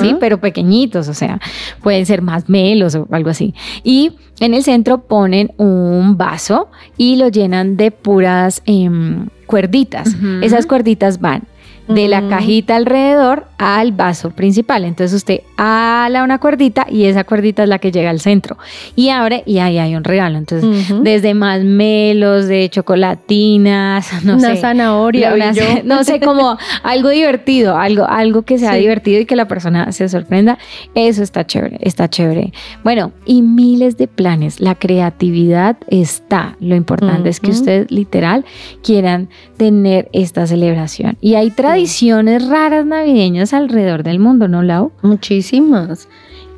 [0.00, 1.38] sí, pero pequeñitos, o sea,
[1.80, 3.54] pueden ser más melos o algo así.
[3.84, 10.16] Y en el centro ponen un vaso y lo llenan de puras em, cuerditas.
[10.42, 11.44] Esas cuerditas van
[11.88, 14.84] de la cajita alrededor al vaso principal.
[14.84, 18.56] Entonces usted ala una cuerdita y esa cuerdita es la que llega al centro
[18.96, 20.38] y abre y ahí hay un regalo.
[20.38, 25.34] Entonces, desde más melos, de chocolatinas, no una zanahoria,
[25.84, 30.08] no sé, como algo divertido, algo, algo que sea divertido y que la persona se
[30.08, 30.58] sorprenda.
[30.94, 32.52] Eso está chévere, está chévere.
[32.82, 34.60] Bueno, y miles de planes.
[34.60, 36.56] La creatividad está.
[36.60, 38.44] Lo importante es que ustedes literal
[38.82, 41.16] quieran tener esta celebración.
[41.20, 44.92] Y hay tradiciones raras navideñas alrededor del mundo, ¿no, Lau?
[45.00, 46.06] Muchísimas.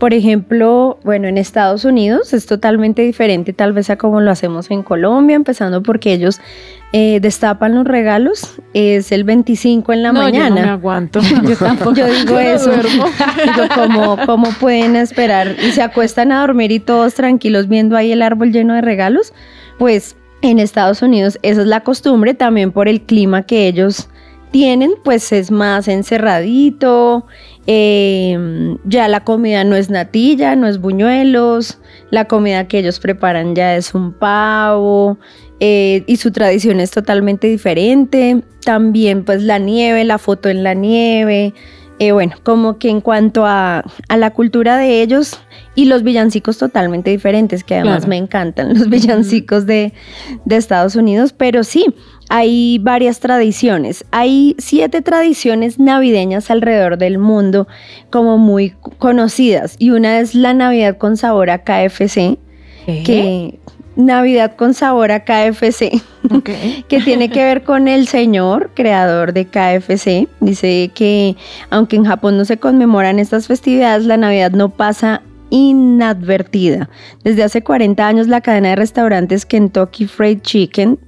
[0.01, 4.73] Por ejemplo, bueno, en Estados Unidos es totalmente diferente tal vez a como lo hacemos
[4.73, 6.41] en Colombia, empezando porque ellos
[6.93, 10.49] eh, destapan los regalos, es el 25 en la mañana.
[10.49, 11.21] Yo no me aguanto.
[11.49, 11.95] yo tampoco.
[11.95, 12.73] Yo digo eso.
[12.73, 15.55] digo, ¿cómo, ¿cómo pueden esperar?
[15.65, 19.33] Y se acuestan a dormir y todos tranquilos viendo ahí el árbol lleno de regalos.
[19.79, 24.09] Pues en Estados Unidos esa es la costumbre también por el clima que ellos
[24.55, 27.27] tienen, pues es más encerradito,
[27.67, 31.81] em, ya la comida no es natilla, no es buñuelos,
[32.13, 35.19] la comida que ellos preparan ya es un pavo
[35.59, 38.45] eh, y su tradición es totalmente diferente.
[38.65, 41.53] También pues la nieve, la foto en la nieve.
[41.99, 45.41] Eh, bueno, como que en cuanto a, la cultura de ellos
[45.75, 49.93] y los villancicos totalmente diferentes, que además me encantan los villancicos de,
[50.45, 51.87] de Estados Unidos, pero sí,
[52.29, 54.05] hay varias tradiciones.
[54.11, 57.69] Hay siete tradiciones navideñas alrededor del mundo
[58.11, 62.39] como muy conocidas y una es la Navidad con sabor a KFC,
[62.87, 63.59] que
[63.97, 66.03] Navidad con sabor a KFC,
[66.89, 70.29] que tiene que ver con el señor creador de KFC.
[70.41, 71.37] Dice que
[71.71, 76.89] aunque en Japón no se conmemoran estas festividades, la Navidad no pasa inadvertida.
[77.23, 80.99] Desde hace 40 años la cadena de restaurantes Kentucky Fried Chicken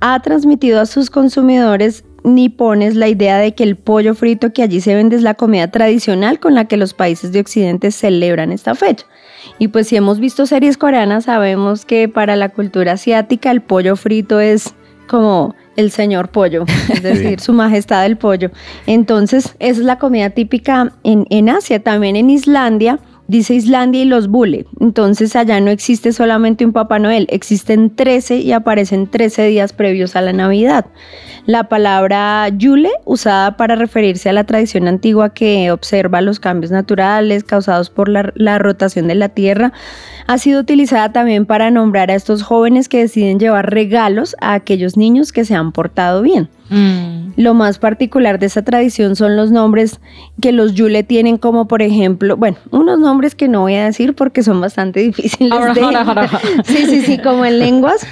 [0.00, 4.80] ha transmitido a sus consumidores nipones la idea de que el pollo frito que allí
[4.80, 8.74] se vende es la comida tradicional con la que los países de Occidente celebran esta
[8.74, 9.06] fecha.
[9.58, 13.96] Y pues si hemos visto series coreanas sabemos que para la cultura asiática el pollo
[13.96, 14.74] frito es
[15.06, 18.50] como el señor pollo, es decir, su majestad el pollo.
[18.86, 22.98] Entonces, esa es la comida típica en, en Asia, también en Islandia
[23.28, 24.66] dice Islandia y los Bule.
[24.80, 30.16] Entonces allá no existe solamente un Papá Noel, existen 13 y aparecen 13 días previos
[30.16, 30.86] a la Navidad.
[31.46, 37.44] La palabra Yule, usada para referirse a la tradición antigua que observa los cambios naturales
[37.44, 39.72] causados por la, rotación de la Tierra,
[40.26, 44.96] ha sido utilizada también para nombrar a estos jóvenes que deciden llevar regalos a aquellos
[44.96, 46.48] niños que se han portado bien.
[46.70, 47.32] Mm.
[47.36, 50.00] Lo más particular de esa tradición son los nombres
[50.40, 54.14] que los Yule tienen como por ejemplo, bueno, unos nombres que no voy a decir
[54.14, 56.28] porque son bastante difíciles de...
[56.64, 58.06] sí, sí, sí, como en lenguas,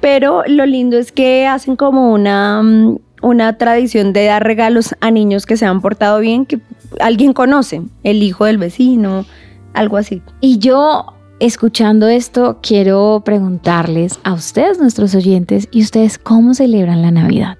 [0.00, 5.10] pero lo lindo es que hacen como una mm, una tradición de dar regalos a
[5.10, 6.60] niños que se han portado bien, que
[7.00, 9.26] alguien conoce, el hijo del vecino,
[9.74, 10.22] algo así.
[10.40, 17.10] Y yo escuchando esto, quiero preguntarles a ustedes, nuestros oyentes, y ustedes cómo celebran la
[17.10, 17.58] Navidad.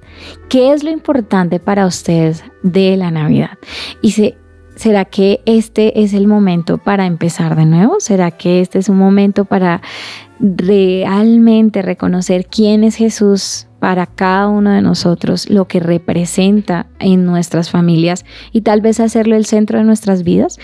[0.48, 3.58] ¿Qué es lo importante para ustedes de la Navidad?
[4.02, 4.36] Y se
[4.78, 7.96] ¿será que este es el momento para empezar de nuevo?
[7.98, 9.82] ¿Será que este es un momento para
[10.38, 17.70] realmente reconocer quién es Jesús para cada uno de nosotros, lo que representa en nuestras
[17.70, 20.58] familias y tal vez hacerlo el centro de nuestras vidas?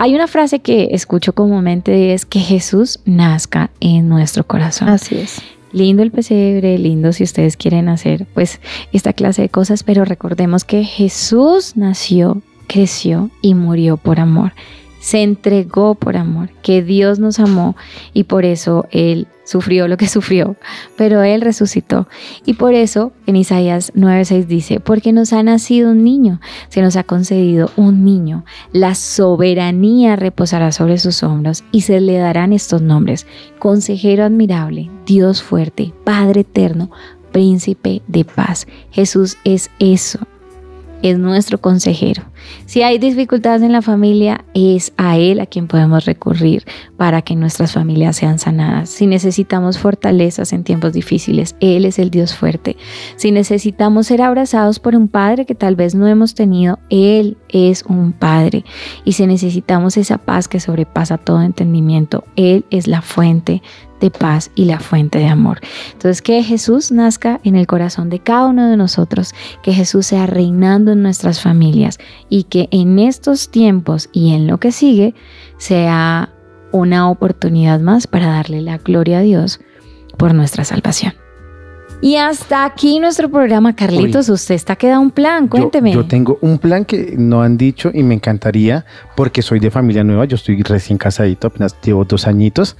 [0.00, 4.88] Hay una frase que escucho comúnmente es que Jesús nazca en nuestro corazón.
[4.88, 5.42] Así es.
[5.72, 8.60] Lindo el pesebre, lindo si ustedes quieren hacer pues
[8.92, 14.52] esta clase de cosas, pero recordemos que Jesús nació, creció y murió por amor
[15.08, 17.76] se entregó por amor, que Dios nos amó
[18.12, 20.56] y por eso Él sufrió lo que sufrió,
[20.98, 22.06] pero Él resucitó.
[22.44, 26.96] Y por eso en Isaías 9:6 dice, porque nos ha nacido un niño, se nos
[26.96, 32.82] ha concedido un niño, la soberanía reposará sobre sus hombros y se le darán estos
[32.82, 33.26] nombres,
[33.58, 36.90] consejero admirable, Dios fuerte, Padre eterno,
[37.32, 38.66] príncipe de paz.
[38.90, 40.18] Jesús es eso
[41.02, 42.22] es nuestro consejero.
[42.66, 46.64] Si hay dificultades en la familia, es a Él a quien podemos recurrir
[46.96, 48.90] para que nuestras familias sean sanadas.
[48.90, 52.76] Si necesitamos fortalezas en tiempos difíciles, Él es el Dios fuerte.
[53.16, 57.84] Si necesitamos ser abrazados por un Padre que tal vez no hemos tenido, Él es
[57.84, 58.64] un Padre.
[59.04, 63.62] Y si necesitamos esa paz que sobrepasa todo entendimiento, Él es la fuente
[64.00, 65.60] de paz y la fuente de amor.
[65.92, 70.26] Entonces, que Jesús nazca en el corazón de cada uno de nosotros, que Jesús sea
[70.26, 75.14] reinando en nuestras familias y que en estos tiempos y en lo que sigue
[75.58, 76.32] sea
[76.72, 79.60] una oportunidad más para darle la gloria a Dios
[80.16, 81.14] por nuestra salvación.
[82.00, 84.28] Y hasta aquí nuestro programa, Carlitos.
[84.28, 85.92] Usted está queda un plan, cuénteme.
[85.92, 88.84] Yo, tengo un plan que no han dicho y me encantaría
[89.16, 90.24] porque soy de familia nueva.
[90.24, 92.76] Yo estoy recién casadito, apenas llevo dos añitos.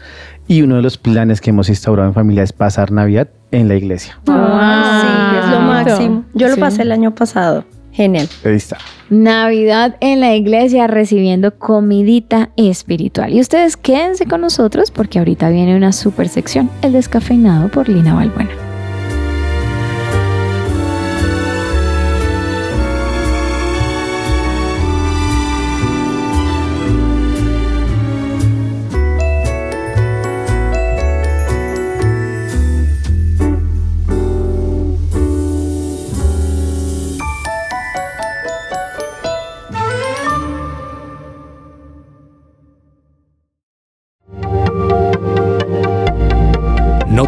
[0.46, 3.74] Y uno de los planes que hemos instaurado en familia es pasar Navidad en la
[3.74, 4.18] iglesia.
[4.28, 6.24] Ah, sí, es lo máximo.
[6.34, 7.64] Yo lo pasé el año pasado.
[7.90, 8.28] Genial.
[8.44, 8.78] Ahí está.
[9.10, 13.32] Navidad en la iglesia recibiendo comidita espiritual.
[13.32, 18.14] Y ustedes quédense con nosotros porque ahorita viene una super sección, el descafeinado por Lina
[18.14, 18.67] Balbuena.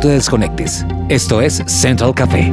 [0.00, 0.84] Te desconectes.
[1.08, 2.50] Esto es Central Café.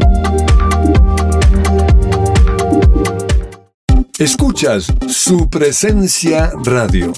[4.20, 7.14] Escuchas su presencia radio.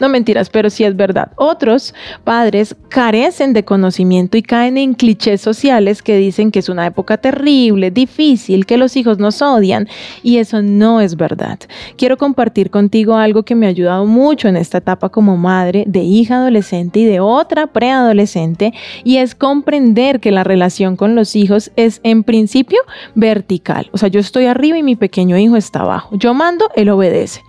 [0.00, 1.32] No mentiras, pero sí es verdad.
[1.36, 6.86] Otros padres carecen de conocimiento y caen en clichés sociales que dicen que es una
[6.86, 9.88] época terrible, difícil, que los hijos nos odian
[10.22, 11.58] y eso no es verdad.
[11.96, 16.00] Quiero compartir contigo algo que me ha ayudado mucho en esta etapa como madre de
[16.00, 18.72] hija adolescente y de otra preadolescente
[19.04, 22.78] y es comprender que la relación con los hijos es en principio
[23.14, 23.88] vertical.
[23.92, 26.16] O sea, yo estoy arriba y mi pequeño hijo está abajo.
[26.16, 27.42] Yo mando, él obedece.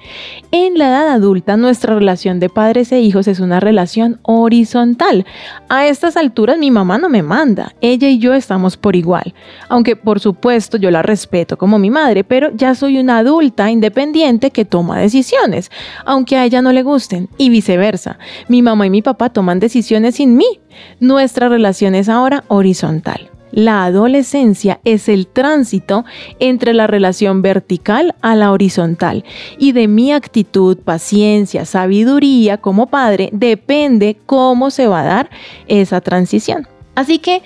[0.52, 5.26] En la edad adulta, nuestra relación de padres e hijos es una relación horizontal.
[5.68, 9.34] A estas alturas mi mamá no me manda, ella y yo estamos por igual.
[9.68, 14.52] Aunque por supuesto yo la respeto como mi madre, pero ya soy una adulta independiente
[14.52, 15.70] que toma decisiones,
[16.06, 18.18] aunque a ella no le gusten, y viceversa.
[18.48, 20.62] Mi mamá y mi papá toman decisiones sin mí.
[21.02, 23.30] Nuestra relación es ahora horizontal.
[23.52, 26.06] La adolescencia es el tránsito
[26.40, 29.24] entre la relación vertical a la horizontal
[29.58, 35.30] y de mi actitud, paciencia, sabiduría como padre depende cómo se va a dar
[35.68, 36.68] esa transición.
[36.96, 37.42] Así que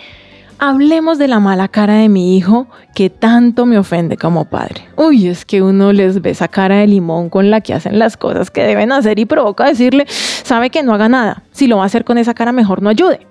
[0.58, 4.88] hablemos de la mala cara de mi hijo que tanto me ofende como padre.
[4.95, 8.18] Uy, es que uno les ve esa cara de limón con la que hacen las
[8.18, 11.43] cosas que deben hacer y provoca decirle, sabe que no haga nada.
[11.52, 13.30] Si lo va a hacer con esa cara, mejor no ayude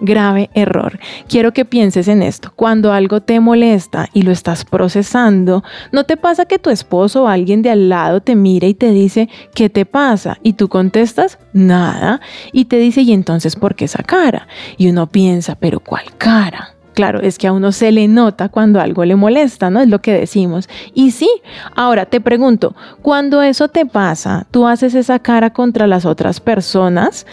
[0.00, 0.98] grave error.
[1.28, 2.52] Quiero que pienses en esto.
[2.54, 7.28] Cuando algo te molesta y lo estás procesando, ¿no te pasa que tu esposo o
[7.28, 10.38] alguien de al lado te mira y te dice, ¿qué te pasa?
[10.42, 12.20] Y tú contestas, nada.
[12.52, 14.48] Y te dice, ¿y entonces por qué esa cara?
[14.76, 16.74] Y uno piensa, ¿pero cuál cara?
[16.98, 19.80] Claro, es que a uno se le nota cuando algo le molesta, ¿no?
[19.80, 20.68] Es lo que decimos.
[20.94, 21.30] Y sí,
[21.76, 27.24] ahora te pregunto, cuando eso te pasa, ¿tú haces esa cara contra las otras personas?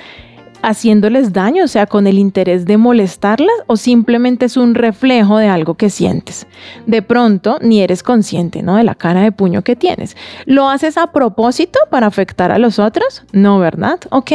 [0.65, 5.47] Haciéndoles daño, o sea, con el interés de molestarlas o simplemente es un reflejo de
[5.47, 6.47] algo que sientes.
[6.87, 8.75] De pronto ni eres consciente, ¿no?
[8.75, 10.17] De la cara de puño que tienes.
[10.45, 13.23] ¿Lo haces a propósito para afectar a los otros?
[13.31, 13.99] No, ¿verdad?
[14.09, 14.31] Ok.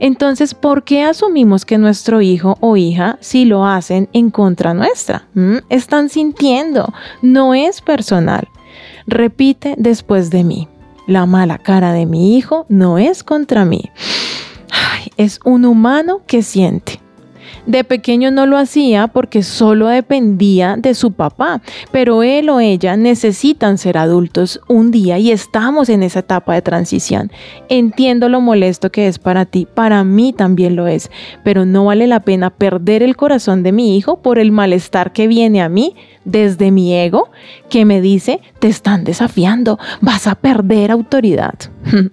[0.00, 5.26] Entonces, ¿por qué asumimos que nuestro hijo o hija si lo hacen en contra nuestra?
[5.34, 5.58] ¿Mm?
[5.70, 8.48] Están sintiendo, no es personal.
[9.06, 10.68] Repite después de mí.
[11.06, 13.90] La mala cara de mi hijo no es contra mí
[15.16, 17.00] es un humano que siente.
[17.66, 21.60] De pequeño no lo hacía porque solo dependía de su papá,
[21.92, 26.62] pero él o ella necesitan ser adultos un día y estamos en esa etapa de
[26.62, 27.30] transición.
[27.68, 31.10] Entiendo lo molesto que es para ti, para mí también lo es,
[31.44, 35.28] pero no vale la pena perder el corazón de mi hijo por el malestar que
[35.28, 35.94] viene a mí
[36.24, 37.30] desde mi ego
[37.68, 41.54] que me dice, te están desafiando, vas a perder autoridad.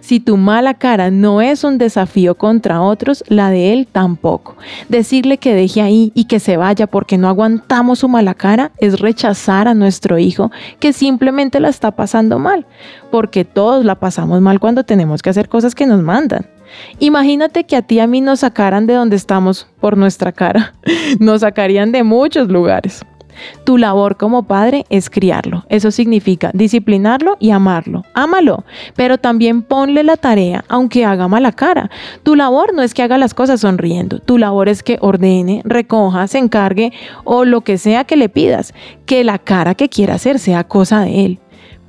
[0.00, 4.56] si tu mala cara no es un desafío contra otros, la de él tampoco.
[4.88, 9.00] Decirle que deje ahí y que se vaya porque no aguantamos su mala cara es
[9.00, 12.66] rechazar a nuestro hijo que simplemente la está pasando mal,
[13.10, 16.46] porque todos la pasamos mal cuando tenemos que hacer cosas que nos mandan.
[16.98, 20.74] Imagínate que a ti y a mí nos sacaran de donde estamos por nuestra cara.
[21.18, 23.04] Nos sacarían de muchos lugares.
[23.64, 25.64] Tu labor como padre es criarlo.
[25.68, 28.04] Eso significa disciplinarlo y amarlo.
[28.14, 28.64] Ámalo,
[28.96, 31.90] pero también ponle la tarea aunque haga mala cara.
[32.22, 34.18] Tu labor no es que haga las cosas sonriendo.
[34.20, 36.92] Tu labor es que ordene, recoja, se encargue
[37.24, 38.74] o lo que sea que le pidas.
[39.06, 41.40] Que la cara que quiera hacer sea cosa de él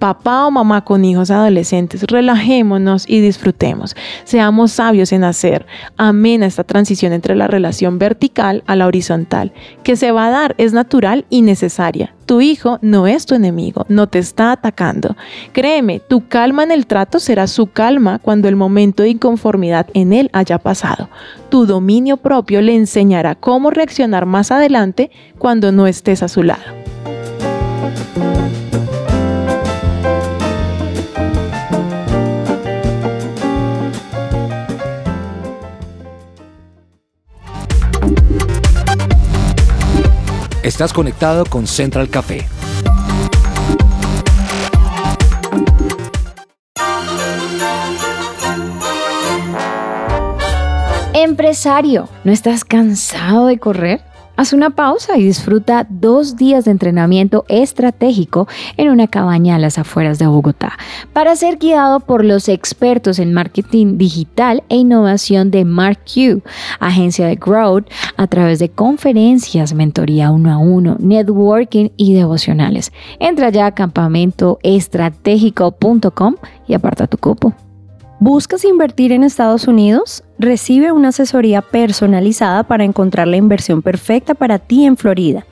[0.01, 3.95] papá o mamá con hijos adolescentes, relajémonos y disfrutemos.
[4.23, 9.95] Seamos sabios en hacer amena esta transición entre la relación vertical a la horizontal, que
[9.95, 12.15] se va a dar, es natural y necesaria.
[12.25, 15.15] Tu hijo no es tu enemigo, no te está atacando.
[15.53, 20.13] Créeme, tu calma en el trato será su calma cuando el momento de inconformidad en
[20.13, 21.09] él haya pasado.
[21.49, 26.63] Tu dominio propio le enseñará cómo reaccionar más adelante cuando no estés a su lado.
[40.63, 42.47] Estás conectado con Central Café.
[51.15, 54.10] Empresario, ¿no estás cansado de correr?
[54.41, 59.77] Haz una pausa y disfruta dos días de entrenamiento estratégico en una cabaña a las
[59.77, 60.79] afueras de Bogotá
[61.13, 66.41] para ser guiado por los expertos en marketing digital e innovación de MarkQ,
[66.79, 67.85] agencia de Growth,
[68.17, 72.91] a través de conferencias, mentoría uno a uno, networking y devocionales.
[73.19, 76.35] Entra ya a campamentoestratégico.com
[76.67, 77.53] y aparta tu cupo.
[78.19, 80.23] ¿Buscas invertir en Estados Unidos?
[80.41, 85.45] Recibe una asesoría personalizada para encontrar la inversión perfecta para ti en Florida.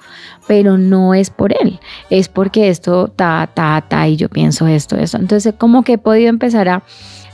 [0.47, 1.79] pero no es por él.
[2.09, 3.11] Es porque esto,
[3.47, 5.17] ta, ta, ta, y yo pienso esto, esto.
[5.17, 6.83] Entonces, como que he podido empezar a,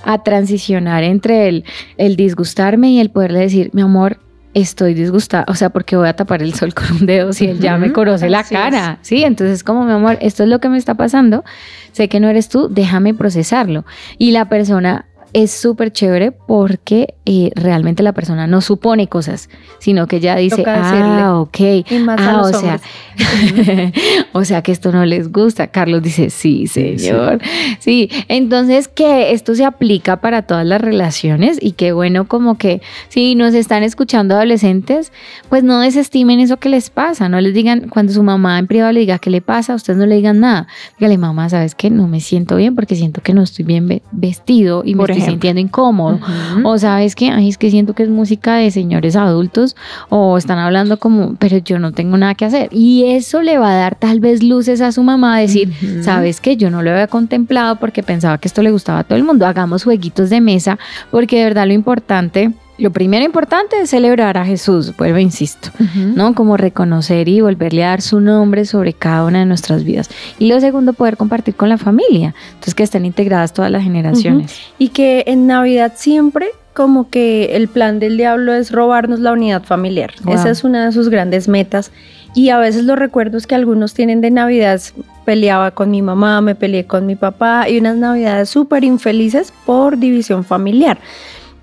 [0.03, 1.65] a transicionar entre el,
[1.97, 4.19] el disgustarme y el poderle decir, mi amor,
[4.53, 7.59] estoy disgustada, o sea, porque voy a tapar el sol con un dedo si él
[7.59, 8.61] ya me conoce la así es.
[8.61, 9.23] cara, ¿sí?
[9.23, 11.43] Entonces, como mi amor, esto es lo que me está pasando,
[11.91, 13.85] sé que no eres tú, déjame procesarlo.
[14.17, 15.05] Y la persona
[15.37, 20.63] es súper chévere porque eh, realmente la persona no supone cosas, sino que ya dice,
[20.65, 21.59] ah, ok,
[21.91, 22.79] Y más a ah, los o sea,
[24.33, 25.67] o sea que esto no les gusta.
[25.67, 27.39] Carlos dice, sí, señor.
[27.79, 32.81] Sí, entonces que esto se aplica para todas las relaciones y que bueno, como que
[33.09, 35.11] si nos están escuchando adolescentes,
[35.49, 38.91] pues no desestimen eso que les pasa, no les digan, cuando su mamá en privado
[38.91, 40.67] le diga qué le pasa, ustedes no le digan nada.
[40.97, 41.91] Dígale, mamá, ¿sabes qué?
[41.91, 45.11] No me siento bien porque siento que no estoy bien ve- vestido y me Por
[45.11, 45.26] estoy ejemplo.
[45.29, 46.19] Sintiendo incómodo.
[46.63, 49.75] O sabes que, ay, es que siento que es música de señores adultos
[50.09, 52.69] o están hablando como, pero yo no tengo nada que hacer.
[52.71, 55.71] Y eso le va a dar tal vez luces a su mamá a decir,
[56.01, 59.17] sabes que yo no lo había contemplado porque pensaba que esto le gustaba a todo
[59.17, 59.45] el mundo.
[59.45, 60.77] Hagamos jueguitos de mesa
[61.11, 65.69] porque de verdad lo importante, lo primero importante es celebrar a Jesús, vuelvo, insisto.
[65.79, 66.13] Ujú.
[66.15, 66.35] ¿no?
[66.35, 70.09] Como reconocer y volverle a dar su nombre sobre cada una de nuestras vidas.
[70.39, 72.35] Y lo segundo, poder compartir con la familia.
[72.49, 74.55] Entonces, que estén integradas todas las generaciones.
[74.77, 79.63] Y que en Navidad siempre como que el plan del diablo es robarnos la unidad
[79.63, 80.13] familiar.
[80.23, 80.35] Wow.
[80.35, 81.91] Esa es una de sus grandes metas.
[82.35, 84.79] Y a veces los recuerdos que algunos tienen de Navidad,
[85.25, 89.97] peleaba con mi mamá, me peleé con mi papá y unas Navidades súper infelices por
[89.97, 90.99] división familiar.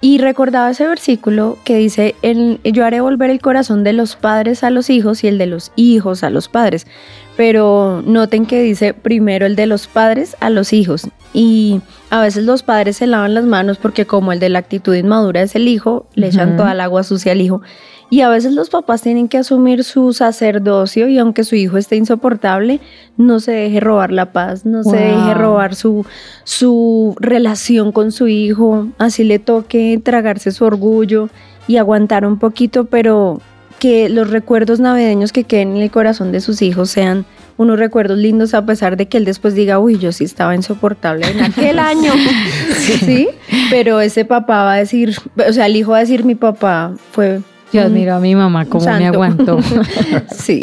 [0.04, 4.62] Y recordaba ese versículo que dice, "El- yo haré volver el corazón de los padres
[4.62, 6.86] a los hijos y el de los hijos a los padres.
[7.38, 11.08] Pero noten que dice primero el de los padres a los hijos.
[11.32, 11.80] Y
[12.10, 15.40] a veces los padres se lavan las manos porque como el de la actitud inmadura
[15.40, 17.62] es el hijo, le echan toda el agua sucia al hijo.
[18.10, 21.96] Y a veces los papás tienen que asumir su sacerdocio y aunque su hijo esté
[21.96, 22.80] insoportable,
[23.16, 26.06] no se deje robar la paz, no se deje robar su,
[26.44, 31.28] su relación con su hijo, así le toque tragarse su orgullo
[31.66, 33.40] y aguantar un poquito, pero
[33.78, 37.24] que los recuerdos navideños que queden en el corazón de sus hijos sean
[37.56, 41.26] unos recuerdos lindos a pesar de que él después diga, uy, yo sí estaba insoportable
[41.26, 42.12] en aquel año,
[42.76, 43.28] sí,
[43.70, 46.94] pero ese papá va a decir, o sea, el hijo va a decir, mi papá
[47.12, 47.40] fue...
[47.74, 49.06] Yo un admiro a mi mamá cómo me santo".
[49.06, 49.58] aguantó.
[50.36, 50.60] Sí.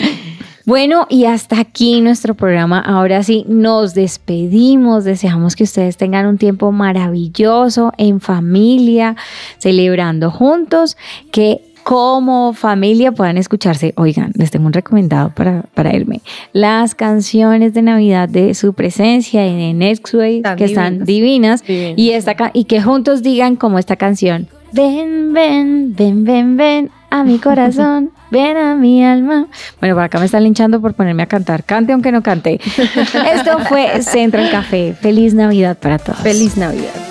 [0.66, 2.80] Bueno, y hasta aquí nuestro programa.
[2.80, 5.04] Ahora sí, nos despedimos.
[5.04, 9.16] Deseamos que ustedes tengan un tiempo maravilloso en familia,
[9.58, 10.98] celebrando juntos,
[11.32, 13.94] que como familia puedan escucharse.
[13.98, 16.22] Oigan, les tengo un recomendado para, para irme.
[16.54, 21.64] Las canciones de Navidad de su presencia y de Next Way, Están que están divinas.
[21.66, 21.98] divinas.
[21.98, 24.48] Y, esta, y que juntos digan como esta canción.
[24.74, 29.48] Ven, ven, ven, ven, ven a mi corazón, ven a mi alma.
[29.80, 31.64] Bueno, por acá me están linchando por ponerme a cantar.
[31.64, 32.60] Cante aunque no cante.
[33.36, 34.96] Esto fue Central Café.
[35.00, 36.20] Feliz Navidad para todos.
[36.20, 37.11] Feliz Navidad.